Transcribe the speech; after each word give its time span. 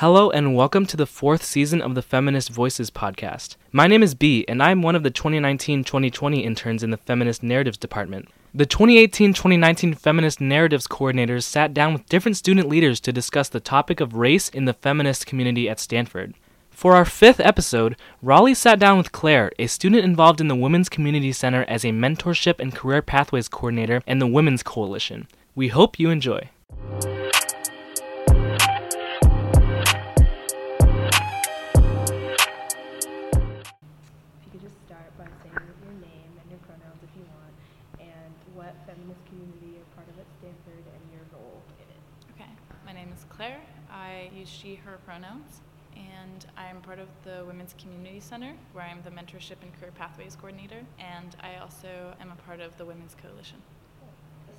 Hello 0.00 0.30
and 0.30 0.54
welcome 0.54 0.86
to 0.86 0.96
the 0.96 1.04
fourth 1.04 1.44
season 1.44 1.82
of 1.82 1.94
the 1.94 2.00
Feminist 2.00 2.48
Voices 2.48 2.90
podcast. 2.90 3.56
My 3.70 3.86
name 3.86 4.02
is 4.02 4.14
B, 4.14 4.46
and 4.48 4.62
I'm 4.62 4.80
one 4.80 4.96
of 4.96 5.02
the 5.02 5.10
2019 5.10 5.84
2020 5.84 6.42
interns 6.42 6.82
in 6.82 6.88
the 6.88 6.96
Feminist 6.96 7.42
Narratives 7.42 7.76
Department. 7.76 8.26
The 8.54 8.64
2018 8.64 9.34
2019 9.34 9.92
Feminist 9.92 10.40
Narratives 10.40 10.86
coordinators 10.86 11.42
sat 11.42 11.74
down 11.74 11.92
with 11.92 12.08
different 12.08 12.38
student 12.38 12.66
leaders 12.66 12.98
to 13.00 13.12
discuss 13.12 13.50
the 13.50 13.60
topic 13.60 14.00
of 14.00 14.14
race 14.14 14.48
in 14.48 14.64
the 14.64 14.72
feminist 14.72 15.26
community 15.26 15.68
at 15.68 15.78
Stanford. 15.78 16.32
For 16.70 16.96
our 16.96 17.04
fifth 17.04 17.38
episode, 17.38 17.94
Raleigh 18.22 18.54
sat 18.54 18.78
down 18.78 18.96
with 18.96 19.12
Claire, 19.12 19.52
a 19.58 19.66
student 19.66 20.02
involved 20.02 20.40
in 20.40 20.48
the 20.48 20.56
Women's 20.56 20.88
Community 20.88 21.30
Center 21.30 21.66
as 21.68 21.84
a 21.84 21.88
mentorship 21.88 22.58
and 22.58 22.74
career 22.74 23.02
pathways 23.02 23.48
coordinator 23.48 24.02
and 24.06 24.18
the 24.18 24.26
Women's 24.26 24.62
Coalition. 24.62 25.28
We 25.54 25.68
hope 25.68 25.98
you 26.00 26.08
enjoy. 26.08 26.48
Start 34.90 35.16
by 35.16 35.24
saying 35.46 35.54
your 35.54 35.94
name 36.02 36.32
and 36.42 36.50
your 36.50 36.58
pronouns 36.66 36.98
if 36.98 37.14
you 37.14 37.22
want, 37.38 37.54
and 38.02 38.34
what 38.58 38.74
feminist 38.90 39.22
community 39.30 39.78
you're 39.78 39.90
part 39.94 40.08
of 40.10 40.18
at 40.18 40.26
Stanford 40.42 40.82
and 40.82 41.02
your 41.14 41.22
role 41.30 41.62
in 41.78 41.86
it. 41.94 42.02
Okay, 42.34 42.50
my 42.84 42.90
name 42.90 43.06
is 43.14 43.24
Claire. 43.30 43.62
I 43.86 44.30
use 44.34 44.48
she, 44.48 44.74
her 44.74 44.98
pronouns, 45.06 45.62
and 45.94 46.44
I'm 46.56 46.82
part 46.82 46.98
of 46.98 47.06
the 47.22 47.44
Women's 47.46 47.72
Community 47.78 48.18
Center, 48.18 48.52
where 48.72 48.84
I'm 48.84 48.98
the 49.06 49.14
Mentorship 49.14 49.62
and 49.62 49.70
Career 49.78 49.92
Pathways 49.94 50.34
Coordinator, 50.34 50.82
and 50.98 51.36
I 51.38 51.62
also 51.62 52.10
am 52.20 52.32
a 52.32 52.38
part 52.42 52.58
of 52.58 52.76
the 52.76 52.84
Women's 52.84 53.14
Coalition. 53.14 53.62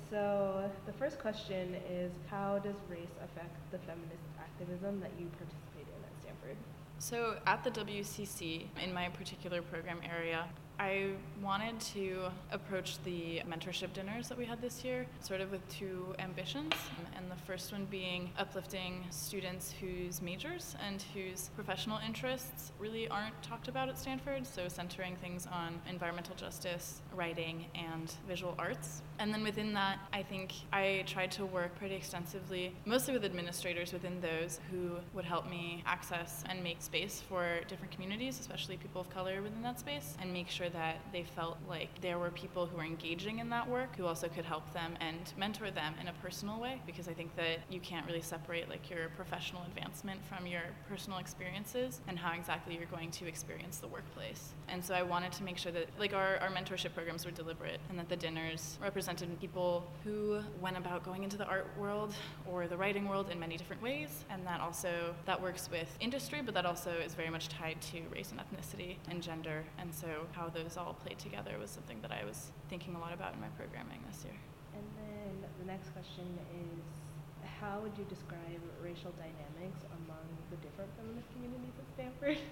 So 0.08 0.64
the 0.86 0.94
first 0.94 1.18
question 1.18 1.76
is, 1.92 2.10
how 2.30 2.58
does 2.58 2.76
race 2.88 3.16
affect 3.20 3.52
the 3.70 3.78
feminist 3.84 4.24
activism 4.40 4.96
that 5.00 5.12
you 5.20 5.28
participate 5.36 5.92
in 5.92 6.00
at 6.00 6.14
Stanford? 6.24 6.56
So, 7.02 7.34
at 7.48 7.64
the 7.64 7.70
WCC, 7.72 8.66
in 8.80 8.94
my 8.94 9.08
particular 9.08 9.60
program 9.60 9.98
area, 10.08 10.46
I 10.82 11.10
wanted 11.40 11.78
to 11.94 12.24
approach 12.50 13.00
the 13.04 13.40
mentorship 13.48 13.92
dinners 13.92 14.28
that 14.28 14.36
we 14.36 14.44
had 14.44 14.60
this 14.60 14.82
year 14.82 15.06
sort 15.20 15.40
of 15.40 15.52
with 15.52 15.60
two 15.68 16.12
ambitions. 16.18 16.72
And 17.16 17.30
the 17.30 17.36
first 17.36 17.70
one 17.70 17.86
being 17.88 18.30
uplifting 18.36 19.04
students 19.10 19.72
whose 19.80 20.20
majors 20.20 20.74
and 20.84 21.00
whose 21.14 21.50
professional 21.54 22.00
interests 22.04 22.72
really 22.80 23.06
aren't 23.06 23.40
talked 23.44 23.68
about 23.68 23.90
at 23.90 23.96
Stanford, 23.96 24.44
so 24.44 24.66
centering 24.66 25.14
things 25.22 25.46
on 25.46 25.80
environmental 25.88 26.34
justice, 26.34 27.00
writing, 27.14 27.66
and 27.76 28.12
visual 28.26 28.56
arts. 28.58 29.02
And 29.20 29.32
then 29.32 29.44
within 29.44 29.72
that, 29.74 30.00
I 30.12 30.24
think 30.24 30.52
I 30.72 31.04
tried 31.06 31.30
to 31.32 31.46
work 31.46 31.76
pretty 31.78 31.94
extensively, 31.94 32.74
mostly 32.86 33.14
with 33.14 33.24
administrators 33.24 33.92
within 33.92 34.20
those 34.20 34.58
who 34.68 34.96
would 35.14 35.24
help 35.24 35.48
me 35.48 35.84
access 35.86 36.42
and 36.48 36.60
make 36.60 36.82
space 36.82 37.22
for 37.28 37.60
different 37.68 37.92
communities, 37.92 38.40
especially 38.40 38.78
people 38.78 39.00
of 39.00 39.10
color 39.10 39.42
within 39.42 39.62
that 39.62 39.78
space, 39.78 40.16
and 40.20 40.32
make 40.32 40.48
sure 40.48 40.70
that 40.72 40.96
they 41.12 41.22
felt 41.22 41.58
like 41.68 42.00
there 42.00 42.18
were 42.18 42.30
people 42.30 42.66
who 42.66 42.76
were 42.76 42.84
engaging 42.84 43.38
in 43.38 43.50
that 43.50 43.68
work 43.68 43.96
who 43.96 44.06
also 44.06 44.28
could 44.28 44.44
help 44.44 44.72
them 44.72 44.94
and 45.00 45.32
mentor 45.36 45.70
them 45.70 45.94
in 46.00 46.08
a 46.08 46.12
personal 46.14 46.60
way 46.60 46.80
because 46.86 47.08
I 47.08 47.12
think 47.12 47.34
that 47.36 47.58
you 47.70 47.80
can't 47.80 48.06
really 48.06 48.20
separate 48.22 48.68
like 48.68 48.88
your 48.90 49.08
professional 49.16 49.62
advancement 49.64 50.20
from 50.26 50.46
your 50.46 50.62
personal 50.88 51.18
experiences 51.18 52.00
and 52.08 52.18
how 52.18 52.32
exactly 52.32 52.76
you're 52.76 52.86
going 52.86 53.10
to 53.10 53.26
experience 53.26 53.78
the 53.78 53.88
workplace. 53.88 54.52
And 54.68 54.84
so 54.84 54.94
I 54.94 55.02
wanted 55.02 55.32
to 55.32 55.42
make 55.42 55.58
sure 55.58 55.72
that 55.72 55.88
like 55.98 56.14
our, 56.14 56.38
our 56.38 56.50
mentorship 56.50 56.94
programs 56.94 57.24
were 57.24 57.30
deliberate 57.30 57.80
and 57.88 57.98
that 57.98 58.08
the 58.08 58.16
dinners 58.16 58.78
represented 58.82 59.28
people 59.40 59.84
who 60.04 60.40
went 60.60 60.76
about 60.76 61.04
going 61.04 61.24
into 61.24 61.36
the 61.36 61.46
art 61.46 61.66
world 61.78 62.14
or 62.50 62.66
the 62.66 62.76
writing 62.76 63.08
world 63.08 63.30
in 63.30 63.38
many 63.38 63.56
different 63.56 63.82
ways 63.82 64.24
and 64.30 64.46
that 64.46 64.60
also 64.60 65.14
that 65.26 65.40
works 65.40 65.68
with 65.70 65.96
industry 66.00 66.40
but 66.44 66.54
that 66.54 66.66
also 66.66 66.90
is 67.04 67.14
very 67.14 67.30
much 67.30 67.48
tied 67.48 67.80
to 67.80 68.00
race 68.12 68.32
and 68.32 68.40
ethnicity 68.40 68.96
and 69.08 69.22
gender 69.22 69.64
and 69.78 69.92
so 69.94 70.06
how 70.32 70.48
those 70.48 70.61
all 70.76 70.94
played 70.94 71.18
together 71.18 71.58
was 71.60 71.70
something 71.70 72.00
that 72.02 72.12
I 72.12 72.24
was 72.24 72.52
thinking 72.70 72.94
a 72.94 73.00
lot 73.00 73.12
about 73.12 73.34
in 73.34 73.40
my 73.40 73.50
programming 73.58 74.00
this 74.08 74.24
year. 74.24 74.38
And 74.74 74.84
then 74.96 75.50
the 75.58 75.66
next 75.66 75.90
question 75.90 76.26
is, 76.54 76.82
how 77.60 77.80
would 77.82 77.92
you 77.98 78.04
describe 78.08 78.62
racial 78.82 79.12
dynamics 79.18 79.82
among 80.02 80.26
the 80.50 80.56
different 80.62 80.90
feminist 80.98 81.30
communities 81.34 81.74
at 81.78 81.86
Stanford? 81.94 82.38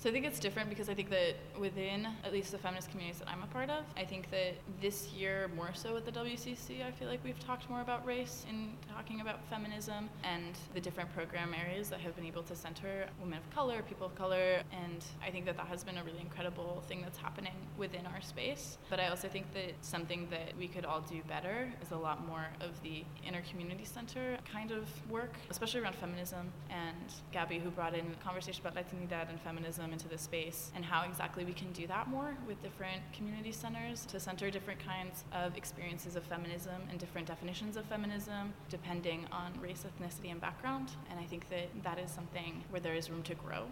So 0.00 0.08
I 0.08 0.12
think 0.12 0.26
it's 0.26 0.38
different 0.38 0.70
because 0.70 0.88
I 0.88 0.94
think 0.94 1.10
that 1.10 1.34
within 1.58 2.06
at 2.22 2.32
least 2.32 2.52
the 2.52 2.58
feminist 2.58 2.88
communities 2.88 3.18
that 3.18 3.28
I'm 3.28 3.42
a 3.42 3.48
part 3.48 3.68
of, 3.68 3.84
I 3.96 4.04
think 4.04 4.30
that 4.30 4.54
this 4.80 5.08
year 5.08 5.50
more 5.56 5.70
so 5.74 5.96
at 5.96 6.04
the 6.04 6.12
WCC, 6.12 6.86
I 6.86 6.92
feel 6.92 7.08
like 7.08 7.18
we've 7.24 7.40
talked 7.40 7.68
more 7.68 7.80
about 7.80 8.06
race 8.06 8.46
in 8.48 8.70
talking 8.94 9.20
about 9.20 9.44
feminism 9.50 10.08
and 10.22 10.56
the 10.72 10.80
different 10.80 11.12
program 11.16 11.52
areas 11.52 11.88
that 11.88 11.98
have 11.98 12.14
been 12.14 12.26
able 12.26 12.44
to 12.44 12.54
center 12.54 13.06
women 13.20 13.38
of 13.38 13.50
color, 13.52 13.82
people 13.88 14.06
of 14.06 14.14
color, 14.14 14.62
and 14.70 15.04
I 15.20 15.32
think 15.32 15.46
that 15.46 15.56
that 15.56 15.66
has 15.66 15.82
been 15.82 15.98
a 15.98 16.04
really 16.04 16.20
incredible 16.20 16.84
thing 16.86 17.02
that's 17.02 17.18
happening 17.18 17.54
within 17.76 18.06
our 18.06 18.20
space. 18.20 18.78
But 18.88 19.00
I 19.00 19.08
also 19.08 19.26
think 19.26 19.52
that 19.54 19.72
something 19.80 20.28
that 20.30 20.56
we 20.56 20.68
could 20.68 20.84
all 20.84 21.00
do 21.00 21.22
better 21.26 21.72
is 21.82 21.90
a 21.90 21.96
lot 21.96 22.24
more 22.24 22.46
of 22.60 22.80
the 22.84 23.02
inner 23.26 23.42
community 23.50 23.84
center 23.84 24.38
kind 24.52 24.70
of 24.70 24.86
work, 25.10 25.34
especially 25.50 25.80
around 25.80 25.96
feminism. 25.96 26.52
And 26.70 27.12
Gabby, 27.32 27.58
who 27.58 27.70
brought 27.70 27.94
in 27.94 28.06
a 28.06 28.24
conversation 28.24 28.64
about 28.64 28.76
Latinidad 28.76 29.28
and 29.28 29.40
feminism 29.40 29.87
into 29.92 30.08
the 30.08 30.18
space 30.18 30.70
and 30.74 30.84
how 30.84 31.04
exactly 31.04 31.44
we 31.44 31.52
can 31.52 31.70
do 31.72 31.86
that 31.86 32.08
more 32.08 32.36
with 32.46 32.60
different 32.62 33.00
community 33.12 33.52
centers 33.52 34.04
to 34.06 34.20
center 34.20 34.50
different 34.50 34.80
kinds 34.84 35.24
of 35.32 35.56
experiences 35.56 36.16
of 36.16 36.22
feminism 36.24 36.80
and 36.90 36.98
different 36.98 37.26
definitions 37.26 37.76
of 37.76 37.84
feminism 37.86 38.52
depending 38.68 39.26
on 39.32 39.52
race, 39.60 39.84
ethnicity, 39.84 40.30
and 40.30 40.40
background. 40.40 40.90
And 41.10 41.18
I 41.18 41.24
think 41.24 41.48
that 41.50 41.68
that 41.82 41.98
is 41.98 42.10
something 42.10 42.62
where 42.70 42.80
there 42.80 42.94
is 42.94 43.10
room 43.10 43.22
to 43.24 43.34
grow. 43.34 43.64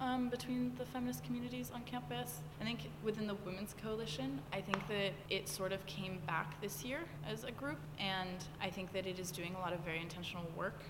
Um, 0.00 0.28
between 0.28 0.72
the 0.76 0.84
feminist 0.84 1.22
communities 1.22 1.70
on 1.72 1.82
campus. 1.84 2.40
I 2.60 2.64
think 2.64 2.80
within 3.04 3.28
the 3.28 3.36
Women's 3.46 3.76
Coalition, 3.80 4.40
I 4.52 4.60
think 4.60 4.86
that 4.88 5.12
it 5.30 5.48
sort 5.48 5.72
of 5.72 5.86
came 5.86 6.18
back 6.26 6.60
this 6.60 6.84
year 6.84 6.98
as 7.28 7.44
a 7.44 7.52
group, 7.52 7.78
and 8.00 8.44
I 8.60 8.70
think 8.70 8.92
that 8.92 9.06
it 9.06 9.20
is 9.20 9.30
doing 9.30 9.54
a 9.54 9.60
lot 9.60 9.72
of 9.72 9.78
very 9.80 10.00
intentional 10.00 10.46
work 10.56 10.80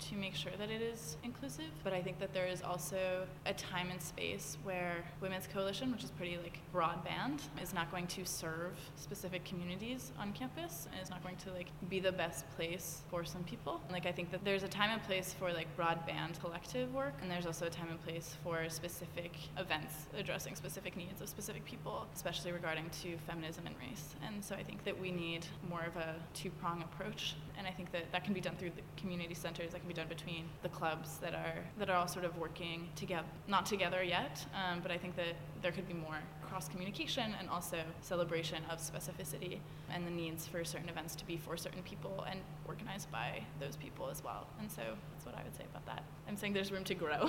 to 0.00 0.14
make 0.16 0.34
sure 0.34 0.52
that 0.58 0.70
it 0.70 0.82
is 0.82 1.16
inclusive. 1.22 1.70
But 1.84 1.92
I 1.92 2.02
think 2.02 2.18
that 2.18 2.32
there 2.32 2.46
is 2.46 2.62
also 2.62 3.26
a 3.46 3.52
time 3.54 3.90
and 3.90 4.00
space 4.00 4.58
where 4.62 5.04
Women's 5.20 5.46
Coalition, 5.46 5.92
which 5.92 6.04
is 6.04 6.10
pretty 6.10 6.38
like 6.38 6.58
broadband, 6.74 7.40
is 7.62 7.74
not 7.74 7.90
going 7.90 8.06
to 8.08 8.24
serve 8.24 8.72
specific 8.96 9.44
communities 9.44 10.12
on 10.18 10.32
campus 10.32 10.88
and 10.90 11.00
is 11.02 11.10
not 11.10 11.22
going 11.22 11.36
to 11.36 11.52
like 11.52 11.68
be 11.88 12.00
the 12.00 12.12
best 12.12 12.50
place 12.56 13.02
for 13.10 13.24
some 13.24 13.44
people. 13.44 13.80
Like 13.90 14.06
I 14.06 14.12
think 14.12 14.30
that 14.30 14.44
there's 14.44 14.62
a 14.62 14.68
time 14.68 14.90
and 14.90 15.02
place 15.02 15.34
for 15.38 15.52
like 15.52 15.68
broadband 15.76 16.40
collective 16.40 16.92
work, 16.94 17.14
and 17.22 17.30
there's 17.30 17.46
also 17.46 17.66
a 17.66 17.70
time 17.70 17.88
and 17.90 18.02
place 18.04 18.36
for 18.42 18.68
specific 18.68 19.36
events 19.58 20.06
addressing 20.16 20.56
specific 20.56 20.96
needs 20.96 21.20
of 21.20 21.28
specific 21.28 21.64
people, 21.64 22.06
especially 22.14 22.52
regarding 22.52 22.88
to 23.02 23.16
feminism 23.26 23.66
and 23.66 23.74
race. 23.78 24.14
And 24.26 24.44
so 24.44 24.54
I 24.54 24.62
think 24.62 24.84
that 24.84 24.98
we 24.98 25.10
need 25.10 25.46
more 25.68 25.82
of 25.82 25.96
a 25.96 26.14
two-prong 26.34 26.82
approach, 26.82 27.36
and 27.58 27.66
I 27.66 27.70
think 27.70 27.92
that 27.92 28.10
that 28.12 28.24
can 28.24 28.34
be 28.34 28.40
done 28.40 28.56
through 28.56 28.70
the 28.70 28.82
community 29.00 29.34
centers. 29.34 29.72
That 29.72 29.80
can 29.80 29.88
be 29.90 29.94
done 29.94 30.08
between 30.08 30.44
the 30.62 30.68
clubs 30.68 31.18
that 31.18 31.34
are 31.34 31.64
that 31.78 31.90
are 31.90 31.96
all 31.96 32.06
sort 32.06 32.24
of 32.24 32.36
working 32.38 32.88
together, 32.94 33.26
not 33.48 33.66
together 33.66 34.02
yet, 34.04 34.46
um, 34.54 34.78
but 34.80 34.92
I 34.92 34.96
think 34.96 35.16
that 35.16 35.34
there 35.62 35.72
could 35.72 35.88
be 35.88 35.94
more 35.94 36.18
cross 36.48 36.68
communication 36.68 37.34
and 37.38 37.48
also 37.48 37.78
celebration 38.00 38.62
of 38.70 38.78
specificity 38.78 39.58
and 39.92 40.06
the 40.06 40.10
needs 40.10 40.46
for 40.46 40.64
certain 40.64 40.88
events 40.88 41.16
to 41.16 41.26
be 41.26 41.36
for 41.36 41.56
certain 41.56 41.82
people 41.82 42.24
and 42.30 42.38
organized 42.66 43.10
by 43.10 43.42
those 43.58 43.74
people 43.76 44.08
as 44.08 44.22
well. 44.22 44.46
And 44.60 44.70
so 44.70 44.82
that's 45.12 45.26
what 45.26 45.36
I 45.36 45.42
would 45.42 45.56
say 45.56 45.64
about 45.70 45.86
that. 45.86 46.04
I'm 46.28 46.36
saying 46.36 46.52
there's 46.52 46.70
room 46.70 46.84
to 46.84 46.94
grow. 46.94 47.28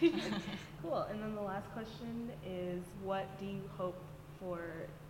cool. 0.82 1.06
And 1.10 1.20
then 1.20 1.34
the 1.34 1.42
last 1.42 1.68
question 1.72 2.30
is, 2.46 2.84
what 3.02 3.26
do 3.40 3.46
you 3.46 3.62
hope 3.76 4.00
for 4.42 4.58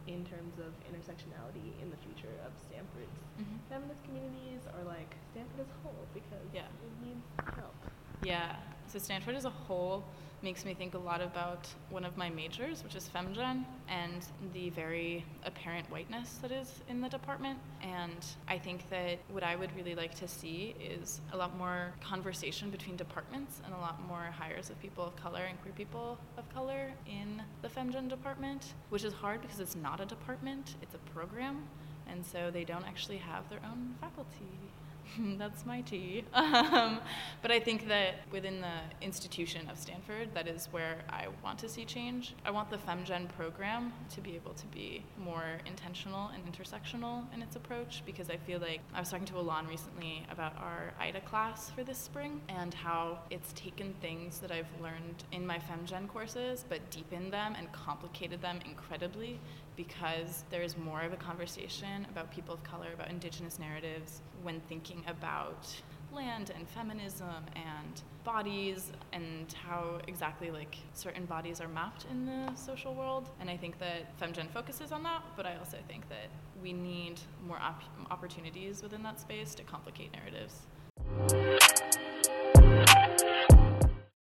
in 0.06 0.24
terms 0.24 0.58
of 0.58 0.72
intersectionality 0.92 1.72
in 1.80 1.88
the 1.90 1.96
future 2.04 2.34
of 2.44 2.52
Stanford's 2.68 3.18
Mhm. 3.40 3.58
feminist 3.70 4.02
communities 4.04 4.60
or 4.76 4.84
like 4.84 5.16
Stanford 5.30 5.60
as 5.60 5.68
a 5.70 5.78
whole 5.82 6.06
because 6.12 6.46
Yeah. 6.52 6.66
it 6.66 7.06
needs 7.06 7.24
help. 7.56 7.74
Yeah. 8.22 8.56
So 8.88 8.98
Stanford 8.98 9.34
as 9.36 9.44
a 9.46 9.50
whole 9.50 10.04
makes 10.42 10.64
me 10.64 10.74
think 10.74 10.94
a 10.94 10.98
lot 10.98 11.20
about 11.20 11.68
one 11.90 12.04
of 12.04 12.16
my 12.16 12.28
majors, 12.28 12.82
which 12.82 12.94
is 12.94 13.08
FemGen, 13.14 13.64
and 13.88 14.26
the 14.52 14.70
very 14.70 15.24
apparent 15.44 15.88
whiteness 15.90 16.38
that 16.42 16.50
is 16.50 16.80
in 16.88 17.00
the 17.00 17.08
department. 17.08 17.58
And 17.82 18.24
I 18.48 18.58
think 18.58 18.88
that 18.90 19.18
what 19.30 19.42
I 19.44 19.56
would 19.56 19.74
really 19.76 19.94
like 19.94 20.14
to 20.16 20.28
see 20.28 20.74
is 20.80 21.20
a 21.32 21.36
lot 21.36 21.56
more 21.56 21.92
conversation 22.00 22.70
between 22.70 22.96
departments 22.96 23.60
and 23.64 23.74
a 23.74 23.78
lot 23.78 24.00
more 24.06 24.30
hires 24.36 24.70
of 24.70 24.80
people 24.80 25.04
of 25.04 25.16
color 25.16 25.42
and 25.48 25.60
queer 25.62 25.74
people 25.76 26.18
of 26.36 26.52
color 26.54 26.92
in 27.06 27.42
the 27.62 27.68
FemGen 27.68 28.08
department, 28.08 28.74
which 28.90 29.04
is 29.04 29.12
hard 29.12 29.40
because 29.42 29.60
it's 29.60 29.76
not 29.76 30.00
a 30.00 30.06
department, 30.06 30.74
it's 30.82 30.94
a 30.94 31.10
program. 31.14 31.64
And 32.08 32.26
so 32.26 32.50
they 32.50 32.64
don't 32.64 32.84
actually 32.84 33.18
have 33.18 33.48
their 33.48 33.60
own 33.64 33.94
faculty. 34.00 34.58
That's 35.38 35.66
my 35.66 35.80
tea. 35.82 36.24
Um, 36.72 37.00
but 37.42 37.50
I 37.50 37.60
think 37.60 37.88
that 37.88 38.14
within 38.30 38.60
the 38.60 39.04
institution 39.04 39.68
of 39.68 39.78
Stanford, 39.78 40.32
that 40.34 40.46
is 40.46 40.68
where 40.70 40.98
I 41.10 41.26
want 41.42 41.58
to 41.60 41.68
see 41.68 41.84
change. 41.84 42.34
I 42.44 42.50
want 42.50 42.70
the 42.70 42.78
FemGen 42.78 43.28
program 43.36 43.92
to 44.10 44.20
be 44.20 44.34
able 44.36 44.54
to 44.54 44.66
be 44.66 45.04
more 45.18 45.58
intentional 45.66 46.30
and 46.34 46.42
intersectional 46.50 47.24
in 47.34 47.42
its 47.42 47.56
approach 47.56 48.02
because 48.06 48.30
I 48.30 48.36
feel 48.36 48.60
like 48.60 48.80
I 48.94 49.00
was 49.00 49.10
talking 49.10 49.26
to 49.26 49.38
Alon 49.38 49.66
recently 49.66 50.24
about 50.30 50.56
our 50.58 50.92
IDA 51.00 51.20
class 51.20 51.70
for 51.70 51.84
this 51.84 51.98
spring 51.98 52.40
and 52.48 52.72
how 52.72 53.18
it's 53.30 53.52
taken 53.54 53.94
things 54.00 54.38
that 54.38 54.50
I've 54.50 54.70
learned 54.80 55.24
in 55.32 55.46
my 55.46 55.58
FemGen 55.58 56.08
courses 56.08 56.64
but 56.68 56.90
deepened 56.90 57.32
them 57.32 57.54
and 57.58 57.70
complicated 57.72 58.40
them 58.40 58.60
incredibly 58.64 59.40
because 59.76 60.44
there 60.50 60.62
is 60.62 60.76
more 60.76 61.00
of 61.02 61.12
a 61.12 61.16
conversation 61.16 62.06
about 62.10 62.30
people 62.30 62.54
of 62.54 62.62
color, 62.62 62.88
about 62.94 63.08
indigenous 63.08 63.58
narratives 63.58 64.20
when 64.42 64.60
thinking 64.68 65.01
about 65.06 65.68
land 66.12 66.52
and 66.54 66.68
feminism 66.68 67.26
and 67.56 68.02
bodies 68.24 68.92
and 69.12 69.52
how 69.66 69.98
exactly 70.06 70.50
like 70.50 70.76
certain 70.92 71.24
bodies 71.24 71.60
are 71.60 71.68
mapped 71.68 72.06
in 72.10 72.26
the 72.26 72.54
social 72.54 72.94
world 72.94 73.30
and 73.40 73.48
i 73.50 73.56
think 73.56 73.78
that 73.78 74.16
femgen 74.20 74.48
focuses 74.50 74.92
on 74.92 75.02
that 75.02 75.22
but 75.36 75.46
i 75.46 75.56
also 75.56 75.78
think 75.88 76.08
that 76.08 76.28
we 76.62 76.72
need 76.72 77.18
more 77.46 77.58
op- 77.58 77.82
opportunities 78.10 78.82
within 78.82 79.02
that 79.02 79.18
space 79.18 79.54
to 79.54 79.62
complicate 79.64 80.12
narratives 80.12 80.66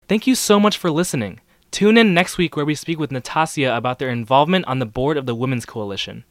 Thank 0.08 0.26
you 0.26 0.34
so 0.34 0.58
much 0.58 0.78
for 0.78 0.90
listening. 0.90 1.40
Tune 1.70 1.98
in 1.98 2.14
next 2.14 2.38
week 2.38 2.56
where 2.56 2.64
we 2.64 2.74
speak 2.74 2.98
with 2.98 3.12
Natasha 3.12 3.76
about 3.76 3.98
their 3.98 4.08
involvement 4.08 4.64
on 4.66 4.78
the 4.78 4.86
board 4.86 5.18
of 5.18 5.26
the 5.26 5.34
Women's 5.34 5.66
Coalition. 5.66 6.24